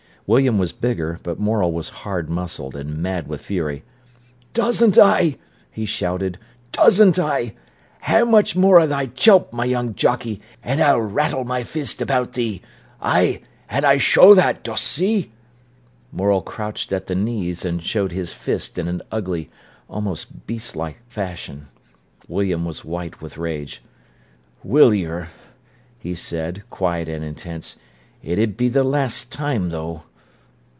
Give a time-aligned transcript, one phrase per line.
[0.27, 3.83] William was bigger, but Morel was hard muscled, and mad with fury.
[4.53, 5.35] "Dossn't I?"
[5.69, 6.37] he shouted.
[6.71, 7.53] "Dossn't I?
[8.03, 12.31] Ha'e much more o' thy chelp, my young jockey, an' I'll rattle my fist about
[12.31, 12.61] thee.
[13.01, 15.33] Ay, an' I sholl that, dost see?"
[16.13, 19.49] Morel crouched at the knees and showed his fist in an ugly,
[19.89, 21.67] almost beast like fashion.
[22.29, 23.83] William was white with rage.
[24.63, 25.27] "Will yer?"
[25.99, 27.75] he said, quiet and intense.
[28.23, 30.03] "It 'ud be the last time, though."